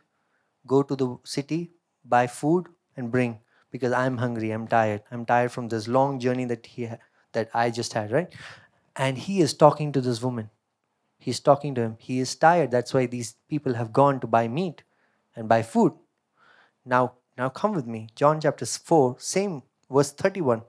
[0.65, 1.71] go to the city,
[2.03, 3.39] buy food, and bring
[3.71, 5.03] because I'm hungry, I'm tired.
[5.11, 6.89] I'm tired from this long journey that he
[7.35, 8.33] that I just had, right?
[8.95, 10.49] And he is talking to this woman.
[11.19, 11.97] He's talking to him.
[11.99, 12.71] He is tired.
[12.71, 14.83] That's why these people have gone to buy meat
[15.35, 15.93] and buy food.
[16.85, 18.09] Now, now come with me.
[18.15, 20.61] John chapter 4, same verse 31.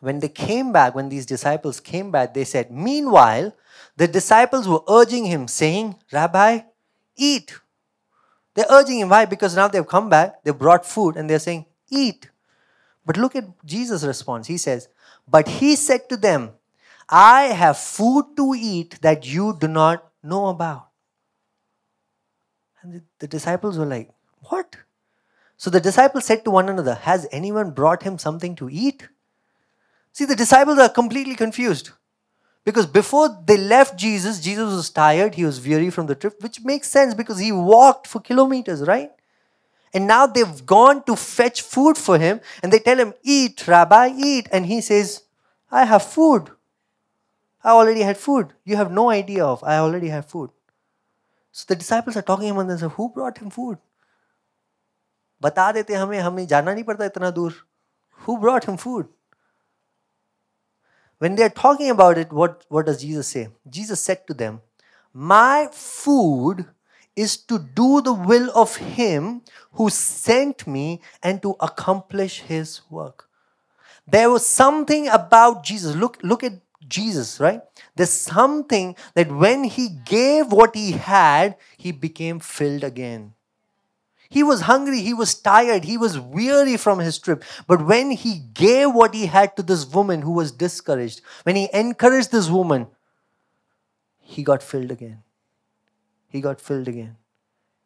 [0.00, 3.54] When they came back, when these disciples came back, they said, Meanwhile,
[3.96, 6.62] the disciples were urging him, saying, Rabbi,
[7.16, 7.60] eat.
[8.54, 9.10] They're urging him.
[9.10, 9.26] Why?
[9.26, 12.31] Because now they've come back, they brought food, and they're saying, Eat.
[13.04, 14.46] But look at Jesus' response.
[14.46, 14.88] He says,
[15.26, 16.52] But he said to them,
[17.08, 20.88] I have food to eat that you do not know about.
[22.80, 24.10] And the, the disciples were like,
[24.42, 24.76] What?
[25.56, 29.08] So the disciples said to one another, Has anyone brought him something to eat?
[30.12, 31.90] See, the disciples are completely confused.
[32.64, 36.62] Because before they left Jesus, Jesus was tired, he was weary from the trip, which
[36.62, 39.10] makes sense because he walked for kilometers, right?
[39.93, 44.13] And now they've gone to fetch food for him and they tell him, Eat, Rabbi,
[44.15, 44.47] eat.
[44.51, 45.23] And he says,
[45.71, 46.51] I have food.
[47.63, 48.53] I already had food.
[48.63, 49.63] You have no idea of.
[49.63, 50.51] I already have food.
[51.51, 53.77] So the disciples are talking among themselves, Who brought him food?
[55.43, 57.53] बता देते हमें हमें जाना नहीं पड़ता इतना दूर
[58.25, 59.07] Who brought him food?
[61.19, 63.49] When they are talking about it, what, what does Jesus say?
[63.69, 64.61] Jesus said to them,
[65.13, 66.65] My food
[67.16, 73.28] is to do the will of Him who sent me and to accomplish His work.
[74.06, 75.94] There was something about Jesus.
[75.94, 77.60] Look, look at Jesus, right?
[77.94, 83.34] There's something that when He gave what He had, He became filled again.
[84.32, 87.44] He was hungry, he was tired, he was weary from his trip.
[87.66, 91.68] But when he gave what he had to this woman who was discouraged, when he
[91.70, 92.86] encouraged this woman,
[94.20, 95.22] he got filled again.
[96.32, 97.16] He got filled again.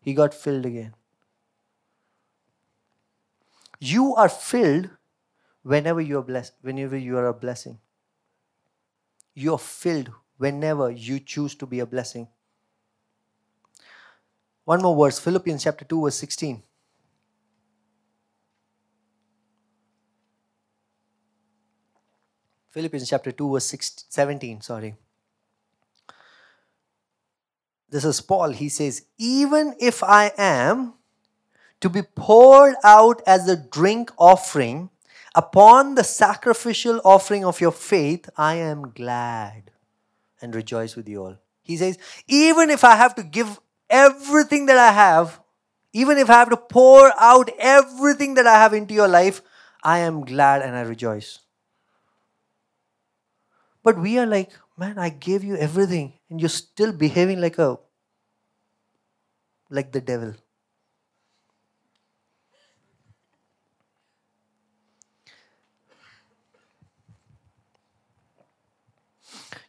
[0.00, 0.94] He got filled again.
[3.80, 4.88] You are filled
[5.64, 7.80] whenever you are blessed, whenever you are a blessing.
[9.34, 12.28] You are filled whenever you choose to be a blessing.
[14.64, 16.62] One more verse, Philippians chapter 2, verse 16.
[22.70, 24.94] Philippians chapter 2, verse 16, 17, sorry.
[27.90, 28.50] This is Paul.
[28.50, 30.94] He says, Even if I am
[31.80, 34.90] to be poured out as a drink offering
[35.34, 39.70] upon the sacrificial offering of your faith, I am glad
[40.40, 41.36] and rejoice with you all.
[41.62, 45.40] He says, Even if I have to give everything that I have,
[45.92, 49.42] even if I have to pour out everything that I have into your life,
[49.82, 51.40] I am glad and I rejoice.
[53.82, 57.78] But we are like, man, I gave you everything and you're still behaving like a
[59.70, 60.34] like the devil.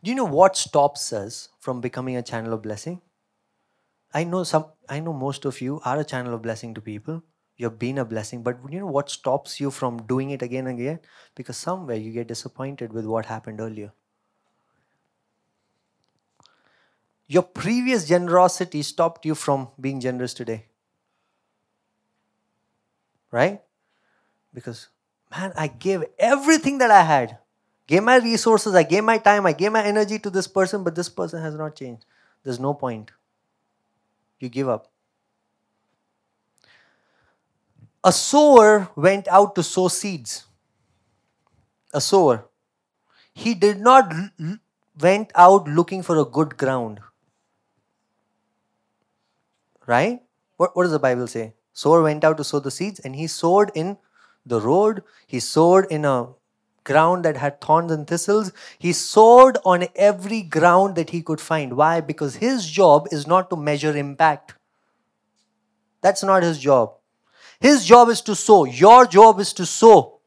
[0.03, 2.99] Do you know what stops us from becoming a channel of blessing?
[4.13, 7.23] I know some I know most of you are a channel of blessing to people.
[7.55, 10.77] You've been a blessing, but you know what stops you from doing it again and
[10.77, 10.99] again?
[11.35, 13.93] Because somewhere you get disappointed with what happened earlier.
[17.27, 20.65] Your previous generosity stopped you from being generous today.
[23.31, 23.61] Right?
[24.53, 24.87] Because,
[25.29, 27.37] man, I gave everything that I had.
[27.87, 30.95] Gave my resources, I gave my time, I gave my energy to this person, but
[30.95, 32.05] this person has not changed.
[32.43, 33.11] There's no point.
[34.39, 34.91] you give up.
[38.03, 40.45] A sower went out to sow seeds.
[41.93, 42.45] A sower.
[43.33, 44.13] He did not
[44.99, 46.99] went out looking for a good ground.
[49.87, 50.21] Right?
[50.57, 51.53] What, what does the Bible say?
[51.73, 53.97] Sower went out to sow the seeds and he sowed in
[54.45, 55.03] the road.
[55.25, 56.27] He sowed in a
[56.83, 58.51] ground that had thorns and thistles.
[58.77, 61.77] He sowed on every ground that he could find.
[61.77, 62.01] Why?
[62.01, 64.55] Because his job is not to measure impact.
[66.01, 66.93] That's not his job.
[67.59, 68.65] His job is to sow.
[68.65, 70.19] Your job is to sow.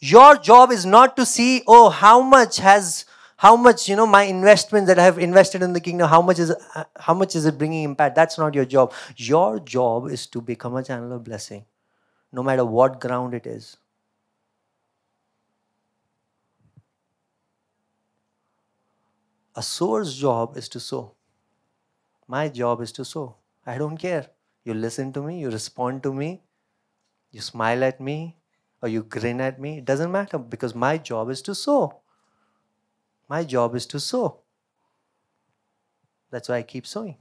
[0.00, 3.04] Your job is not to see, oh, how much has
[3.38, 6.38] how much you know my investment that i have invested in the kingdom how much
[6.44, 6.52] is
[7.08, 8.14] how much is it bringing impact?
[8.14, 8.92] That's not your job.
[9.16, 11.64] Your job is to become a channel of blessing
[12.32, 13.76] no matter what ground it is.
[19.54, 21.14] A sower's job is to sow.
[22.26, 23.36] My job is to sow.
[23.66, 24.28] I don't care.
[24.64, 26.42] You listen to me you respond to me
[27.30, 28.36] you smile at me
[28.82, 29.78] or you grin at me.
[29.78, 32.00] It doesn't matter because my job is to sow
[33.28, 34.40] my job is to sow.
[36.30, 37.16] That's why I keep sowing.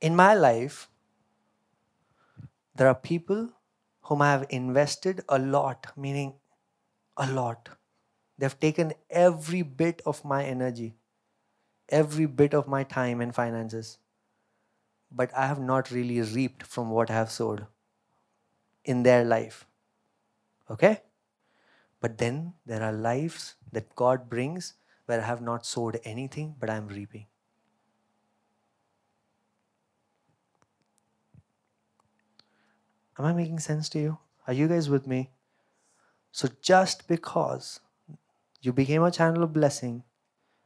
[0.00, 0.88] In my life,
[2.74, 3.50] there are people
[4.02, 6.34] whom I have invested a lot, meaning
[7.16, 7.68] a lot.
[8.38, 10.96] They've taken every bit of my energy,
[11.88, 13.98] every bit of my time and finances.
[15.12, 17.66] But I have not really reaped from what I have sowed
[18.84, 19.66] in their life.
[20.70, 21.02] Okay?
[22.00, 24.74] But then there are lives that God brings
[25.06, 27.26] where I have not sowed anything, but I am reaping.
[33.18, 34.18] Am I making sense to you?
[34.46, 35.30] Are you guys with me?
[36.32, 37.80] So just because
[38.62, 40.04] you became a channel of blessing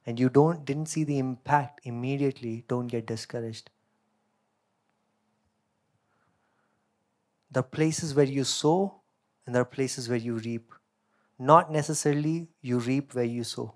[0.07, 3.71] and you don't didn't see the impact immediately, don't get discouraged.
[7.55, 9.01] There are places where you sow
[9.47, 10.73] and there are places where you reap.
[11.39, 13.75] Not necessarily you reap where you sow.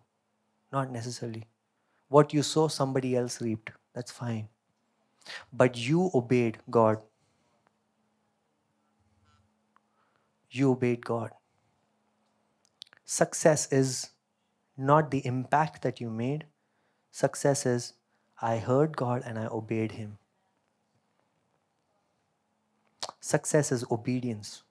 [0.72, 1.47] Not necessarily.
[2.09, 3.70] What you sow, somebody else reaped.
[3.95, 4.49] That's fine.
[5.53, 6.99] But you obeyed God.
[10.51, 11.31] You obeyed God.
[13.05, 14.11] Success is
[14.76, 16.47] not the impact that you made.
[17.12, 17.93] Success is
[18.43, 20.18] I heard God and I obeyed Him.
[23.21, 24.62] Success is obedience.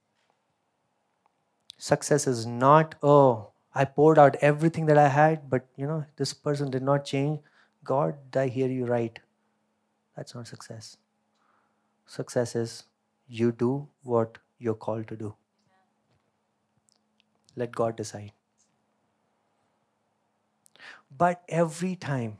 [1.78, 6.34] Success is not, oh, I poured out everything that I had, but you know, this
[6.34, 7.40] person did not change.
[7.84, 9.20] God, I hear you right?
[10.16, 10.98] That's not success.
[12.08, 12.84] Success is
[13.28, 15.36] you do what you're called to do.
[17.56, 18.32] Let God decide.
[21.16, 22.38] But every time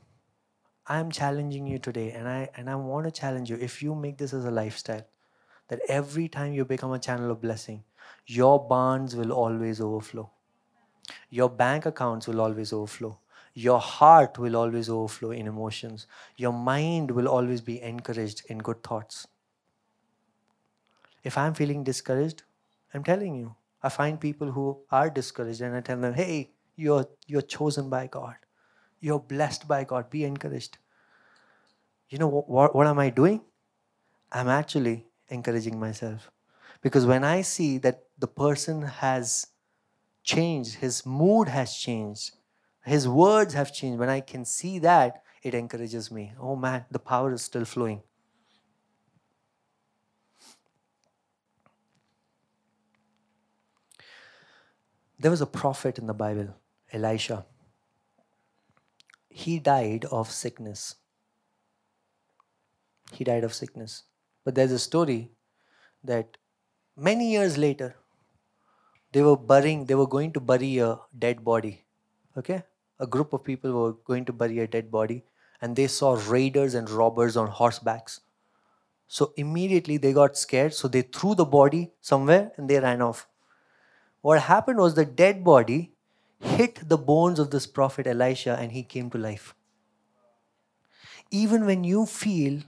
[0.86, 4.18] I'm challenging you today, and I and I want to challenge you, if you make
[4.18, 5.06] this as a lifestyle,
[5.68, 7.84] that every time you become a channel of blessing,
[8.26, 10.30] your barns will always overflow.
[11.30, 13.18] Your bank accounts will always overflow.
[13.54, 16.06] Your heart will always overflow in emotions.
[16.36, 19.26] Your mind will always be encouraged in good thoughts.
[21.24, 22.44] If I'm feeling discouraged,
[22.94, 27.08] I'm telling you, I find people who are discouraged and I tell them, hey, you're,
[27.26, 28.36] you're chosen by God.
[29.00, 30.10] You're blessed by God.
[30.10, 30.78] Be encouraged.
[32.10, 33.42] You know what, what am I doing?
[34.32, 36.30] I'm actually encouraging myself.
[36.80, 39.46] Because when I see that the person has
[40.22, 42.32] changed, his mood has changed,
[42.84, 46.32] his words have changed, when I can see that, it encourages me.
[46.40, 48.02] Oh man, the power is still flowing.
[55.18, 56.54] There was a prophet in the Bible,
[56.92, 57.44] Elisha.
[59.28, 60.94] He died of sickness.
[63.12, 64.04] He died of sickness.
[64.48, 65.30] But there's a story
[66.02, 66.38] that
[66.96, 67.96] many years later,
[69.12, 71.84] they were burying, they were going to bury a dead body.
[72.34, 72.62] Okay?
[72.98, 75.24] A group of people were going to bury a dead body,
[75.60, 78.20] and they saw raiders and robbers on horsebacks.
[79.06, 83.28] So immediately they got scared, so they threw the body somewhere and they ran off.
[84.22, 85.92] What happened was the dead body
[86.40, 89.54] hit the bones of this prophet Elisha and he came to life.
[91.30, 92.62] Even when you feel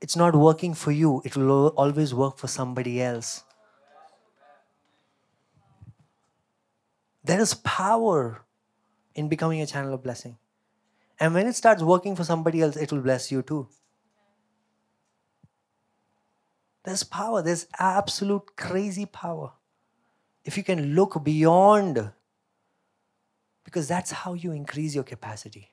[0.00, 3.44] it's not working for you, it will always work for somebody else.
[7.22, 8.42] There is power
[9.14, 10.38] in becoming a channel of blessing.
[11.18, 13.68] And when it starts working for somebody else, it will bless you too.
[16.82, 19.52] There's power, there's absolute crazy power.
[20.44, 22.12] If you can look beyond
[23.64, 25.70] Because that's how you increase your capacity.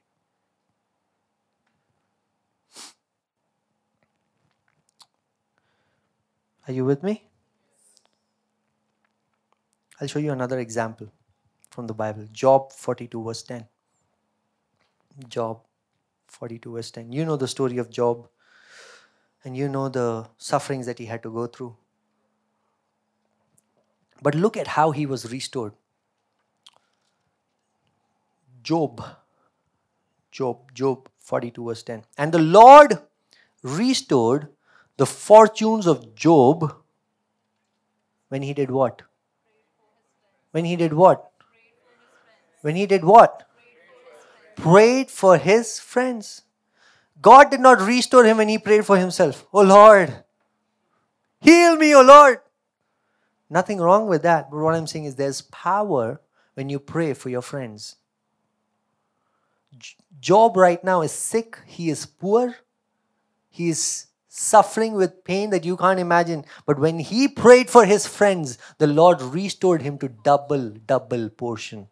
[6.67, 7.23] Are you with me?
[10.01, 11.11] I'll show you another example
[11.69, 12.27] from the Bible.
[12.31, 13.65] Job 42, verse 10.
[15.29, 15.61] Job
[16.27, 17.11] 42, verse 10.
[17.11, 18.27] You know the story of Job,
[19.43, 21.75] and you know the sufferings that he had to go through.
[24.21, 25.73] But look at how he was restored.
[28.61, 29.01] Job,
[30.31, 32.03] Job, Job 42, verse 10.
[32.17, 32.99] And the Lord
[33.63, 34.49] restored
[34.97, 36.75] the fortunes of Job
[38.29, 39.03] when he did what?
[40.51, 41.31] When he did what?
[42.61, 43.47] When he did what?
[44.55, 46.41] Prayed for his friends.
[47.21, 49.45] God did not restore him when he prayed for himself.
[49.53, 50.23] Oh Lord,
[51.39, 52.39] heal me, oh Lord.
[53.49, 54.49] Nothing wrong with that.
[54.51, 56.19] But what I'm saying is there's power
[56.55, 57.95] when you pray for your friends.
[60.19, 62.55] Job right now is sick, he is poor,
[63.49, 66.45] he is suffering with pain that you can't imagine.
[66.65, 71.87] But when he prayed for his friends, the Lord restored him to double, double portion.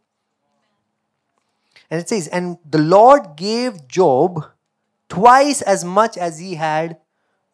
[1.90, 4.46] And it says, And the Lord gave Job
[5.10, 6.98] twice as much as he had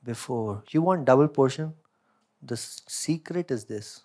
[0.04, 0.64] before.
[0.72, 1.74] You want double portion?
[2.42, 4.02] The secret is this.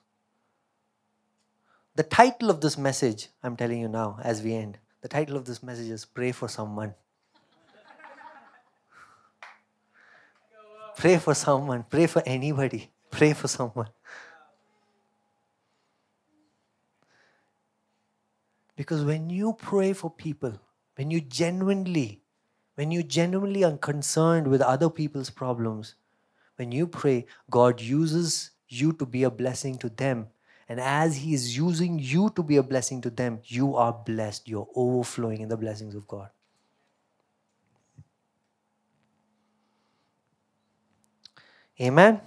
[1.94, 5.46] The title of this message, I'm telling you now as we end, the title of
[5.46, 6.94] this message is Pray for Someone.
[10.97, 11.84] Pray for someone.
[11.88, 12.90] Pray for anybody.
[13.11, 13.88] Pray for someone.
[18.76, 20.53] Because when you pray for people,
[20.97, 22.20] when you genuinely,
[22.74, 25.94] when you genuinely are concerned with other people's problems,
[26.57, 30.28] when you pray, God uses you to be a blessing to them.
[30.68, 34.49] And as He is using you to be a blessing to them, you are blessed.
[34.49, 36.28] You're overflowing in the blessings of God.
[41.80, 42.20] Amen.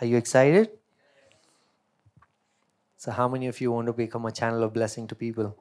[0.00, 0.70] Are you excited?
[2.96, 5.56] So, how many of you want to become a channel of blessing to people?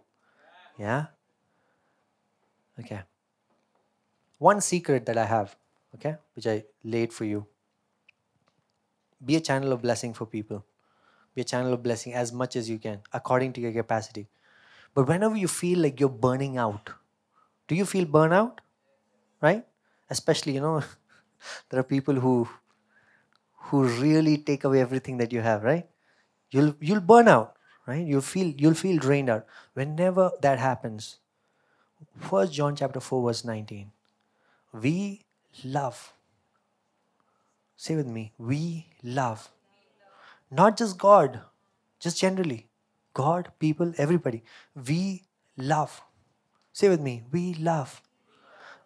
[0.77, 1.07] Yeah?
[2.79, 3.01] Okay.
[4.37, 5.55] One secret that I have,
[5.95, 7.47] okay, which I laid for you
[9.23, 10.65] be a channel of blessing for people.
[11.33, 14.27] Be a channel of blessing as much as you can, according to your capacity.
[14.93, 16.91] But whenever you feel like you're burning out,
[17.67, 18.59] do you feel burnout?
[19.41, 19.65] Right?
[20.09, 20.83] Especially, you know,
[21.69, 22.47] there are people who
[23.67, 25.87] who really take away everything that you have, right?
[26.51, 27.55] You'll you'll burn out,
[27.87, 28.05] right?
[28.05, 29.45] You'll feel you'll feel drained out.
[29.73, 31.17] Whenever that happens,
[32.17, 33.91] First John chapter 4, verse 19.
[34.73, 35.25] We
[35.63, 36.13] love
[37.75, 39.49] Say with me, we love.
[40.49, 41.41] Not just God,
[41.99, 42.67] just generally.
[43.13, 44.43] God, people, everybody.
[44.87, 45.23] We
[45.57, 46.01] love.
[46.73, 48.01] Say with me, we love.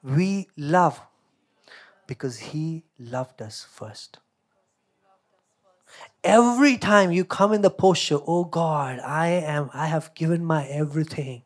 [0.04, 1.02] We love
[2.08, 4.20] because He loved us first.
[6.24, 10.68] Every time you come in the posture, oh God, I am, I have given my
[10.68, 11.44] everything.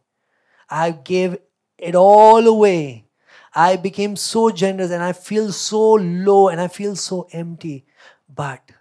[0.69, 1.37] I gave
[1.77, 3.05] it all away.
[3.53, 7.85] I became so generous and I feel so low and I feel so empty.
[8.27, 8.71] But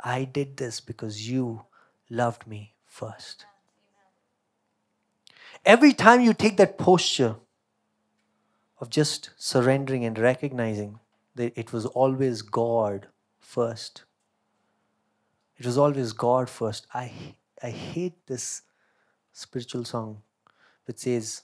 [0.00, 1.62] I did this because you
[2.08, 3.44] loved me first.
[5.66, 7.36] Every time you take that posture
[8.80, 11.00] of just surrendering and recognizing
[11.34, 13.08] that it was always God
[13.38, 14.04] first,
[15.58, 16.86] it was always God first.
[16.94, 17.12] I,
[17.62, 18.62] I hate this
[19.32, 20.22] spiritual song
[20.86, 21.42] which says,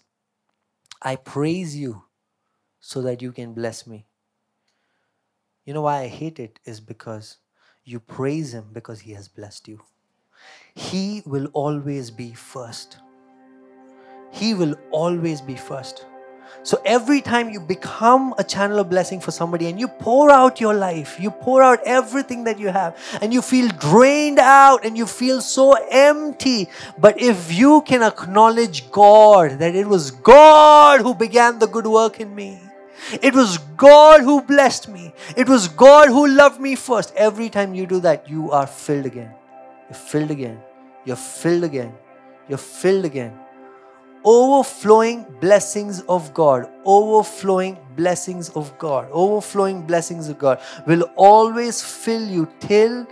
[1.02, 2.04] I praise you
[2.80, 4.06] so that you can bless me.
[5.64, 7.38] You know why I hate it is because
[7.84, 9.82] you praise Him because He has blessed you.
[10.74, 12.98] He will always be first.
[14.30, 16.06] He will always be first.
[16.62, 20.60] So every time you become a channel of blessing for somebody and you pour out
[20.60, 24.96] your life, you pour out everything that you have, and you feel drained out and
[24.96, 26.68] you feel so empty.
[26.98, 32.20] But if you can acknowledge God, that it was God who began the good work
[32.20, 32.60] in me,
[33.20, 35.12] it was God who blessed me.
[35.36, 37.12] It was God who loved me first.
[37.14, 39.34] Every time you do that, you are filled again.
[39.90, 40.62] You're filled again.
[41.04, 41.92] You're filled again.
[42.48, 43.38] You're filled again.
[44.24, 52.26] Overflowing blessings of God, overflowing blessings of God, overflowing blessings of God will always fill
[52.26, 53.06] you till,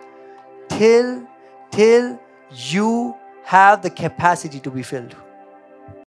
[0.68, 1.26] till,
[1.70, 2.18] till
[2.50, 5.14] you have the capacity to be filled.